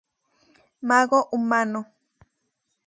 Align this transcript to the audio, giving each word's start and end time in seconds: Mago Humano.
Mago 0.87 1.19
Humano. 1.31 1.81